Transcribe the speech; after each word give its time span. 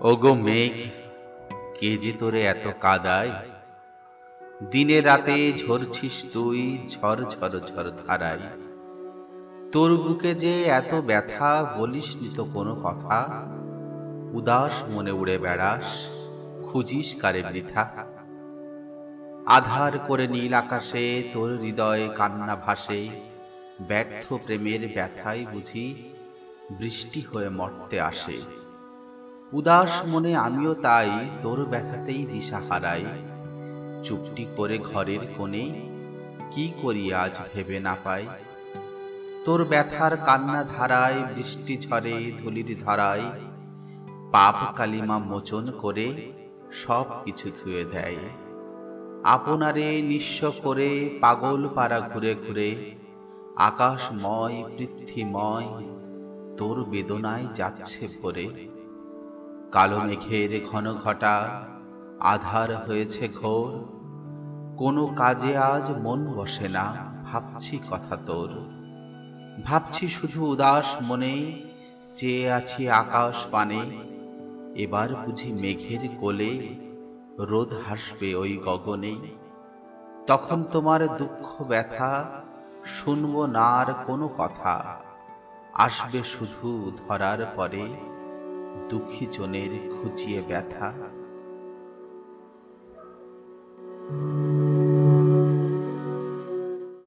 ওগো 0.00 0.34
মেঘ, 0.34 0.72
কে 1.80 1.96
যে 1.96 2.12
তোরে 2.12 2.42
এত 2.42 2.66
কাদায়? 2.80 3.30
দিনে 4.70 5.00
রাতে 5.00 5.52
ঝরছিস 5.52 6.26
তুই 6.32 6.78
ঝর 6.88 7.24
ঝর 7.24 7.60
ঝর 7.60 7.90
ধারায়। 8.06 8.38
তোর 9.72 9.96
বুকে 9.96 10.34
যে 10.34 10.62
এত 10.62 10.94
ব্যথা 10.94 11.74
বলিস 11.78 12.16
নি 12.16 12.28
তো 12.36 12.44
কোনো 12.44 12.74
কথা? 12.74 13.44
উদাস 14.32 14.82
মনে 14.88 15.10
উড়ে 15.10 15.38
বেড়াস, 15.38 16.08
খুঁজিস 16.66 17.14
কারে 17.20 17.42
বৃথা? 17.52 18.06
আধার 19.46 19.98
করে 19.98 20.28
নীল 20.28 20.54
আকাশে 20.54 21.22
তোর 21.32 21.58
হৃদয়ে 21.58 22.08
কান্না 22.16 22.56
ভাসে, 22.56 23.08
ব্যর্থ 23.88 24.32
প্রেমের 24.32 24.88
ব্যথায় 24.94 25.46
বুঝি 25.52 26.12
বৃষ্টি 26.70 27.20
হয়ে 27.20 27.48
মরতে 27.48 28.00
আসে। 28.00 28.65
উদাস 29.52 30.02
মনে 30.06 30.36
আমিও 30.36 30.74
তাই 30.74 31.10
তোর 31.42 31.64
ব্যথাতেই 31.64 32.26
দিশা 32.26 32.60
হারাই। 32.70 33.04
চুপটি 34.04 34.46
করে 34.56 34.78
ঘরের 34.78 35.18
কোণে 35.36 35.88
কি 36.50 36.72
করি 36.82 37.14
আজ 37.14 37.38
ভেবে 37.54 37.80
না 37.80 37.96
পাই। 38.04 38.26
তোর 39.44 39.64
ব্যথার 39.64 40.16
কান্না 40.16 40.64
ধারায় 40.64 41.24
বৃষ্টি 41.34 41.78
ঝরে 41.78 42.32
ধুলির 42.38 42.80
ধারায়। 42.84 43.22
পাপ 44.32 44.54
কালিমা 44.76 45.18
মোচন 45.18 45.70
করে 45.82 46.32
সব 46.72 47.04
কিছু 47.24 47.50
ধুয়ে 47.50 47.84
দেয়। 47.84 48.16
আপনারে 49.24 50.02
নিঃস্ব 50.02 50.52
করে 50.62 51.18
পাগল 51.20 51.68
পাড়া 51.74 52.10
ঘুরে 52.12 52.34
ঘুরে, 52.34 52.94
আকাশময়, 53.56 54.64
পৃথ্বীময় 54.76 55.68
তোর 56.56 56.84
বেদনায় 56.84 57.46
যাচ্ছে 57.54 58.06
ভরে। 58.22 58.75
কালো 59.76 60.00
মেঘের 60.00 60.66
ঘন 60.72 60.94
ঘটা 60.94 61.62
আধার 62.20 62.76
হয়েছে 62.76 63.28
ঘোর। 63.28 63.72
কোনো 64.78 65.06
কাজে 65.06 65.58
আজ 65.58 65.90
মন 65.90 66.32
বসে 66.32 66.68
না, 66.68 67.12
ভাবছি 67.32 67.80
কথা 67.90 68.16
তোর। 68.26 68.48
ভাবছি 69.64 70.08
শুধু 70.08 70.44
উদাস 70.44 70.96
মনে, 71.02 71.62
চেয়ে 72.14 72.52
আছি 72.52 72.90
আকাশ 72.90 73.46
পানে। 73.50 74.02
এবার 74.74 75.14
বুঝি 75.14 75.52
মেঘের 75.52 76.08
কোলে 76.20 76.74
রোদ 77.38 77.72
হাসবে 77.88 78.34
ওই 78.34 78.60
গগনে। 78.64 79.16
তখন 80.26 80.64
তোমার 80.72 81.16
দুঃখ 81.16 81.62
ব্যথা, 81.62 82.24
শুনব 82.84 83.46
না 83.46 83.62
আর 83.62 83.94
কোনো 84.06 84.28
কথা। 84.38 84.96
আসবে 85.74 86.22
শুধু 86.24 86.92
ধরার 87.08 87.46
পরে। 87.56 88.15
দুঃখী 88.90 89.24
জনের 89.32 89.72
খুঁজিয়ে 89.92 90.40
ব্যথা 90.48 90.88